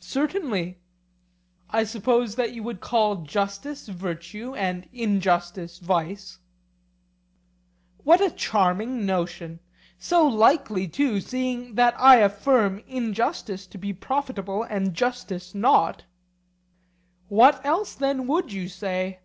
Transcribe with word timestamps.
Certainly. 0.00 0.80
I 1.68 1.84
suppose 1.84 2.34
that 2.36 2.54
you 2.54 2.62
would 2.62 2.80
call 2.80 3.16
justice 3.16 3.88
virtue 3.88 4.54
and 4.54 4.88
injustice 4.90 5.80
vice? 5.80 6.38
What 8.02 8.22
a 8.22 8.30
charming 8.30 9.04
notion! 9.04 9.60
So 9.98 10.26
likely 10.26 10.88
too, 10.88 11.20
seeing 11.20 11.74
that 11.74 11.94
I 12.00 12.16
affirm 12.20 12.78
injustice 12.86 13.66
to 13.66 13.76
be 13.76 13.92
profitable 13.92 14.62
and 14.62 14.94
justice 14.94 15.54
not. 15.54 16.04
What 17.28 17.62
else 17.62 17.94
then 17.94 18.26
would 18.26 18.54
you 18.54 18.70
say? 18.70 19.20